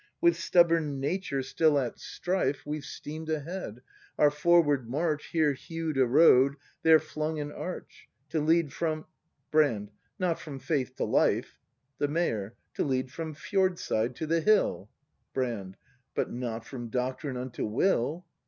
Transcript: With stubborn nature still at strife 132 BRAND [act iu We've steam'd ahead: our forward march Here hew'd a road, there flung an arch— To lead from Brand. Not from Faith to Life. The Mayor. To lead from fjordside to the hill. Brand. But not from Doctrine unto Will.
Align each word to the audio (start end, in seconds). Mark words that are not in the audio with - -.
With 0.19 0.35
stubborn 0.35 0.99
nature 0.99 1.43
still 1.43 1.77
at 1.77 1.99
strife 1.99 2.65
132 2.65 2.65
BRAND 2.65 2.65
[act 2.65 2.65
iu 2.65 2.71
We've 2.71 2.85
steam'd 2.85 3.29
ahead: 3.29 3.83
our 4.17 4.31
forward 4.31 4.89
march 4.89 5.27
Here 5.27 5.53
hew'd 5.53 5.95
a 5.99 6.07
road, 6.07 6.55
there 6.81 6.97
flung 6.97 7.39
an 7.39 7.51
arch— 7.51 8.09
To 8.31 8.39
lead 8.41 8.73
from 8.73 9.05
Brand. 9.51 9.91
Not 10.17 10.39
from 10.39 10.57
Faith 10.57 10.95
to 10.95 11.03
Life. 11.03 11.59
The 11.99 12.07
Mayor. 12.07 12.55
To 12.73 12.83
lead 12.83 13.11
from 13.11 13.35
fjordside 13.35 14.15
to 14.15 14.25
the 14.25 14.41
hill. 14.41 14.89
Brand. 15.35 15.77
But 16.15 16.31
not 16.31 16.65
from 16.65 16.87
Doctrine 16.89 17.37
unto 17.37 17.63
Will. 17.67 18.25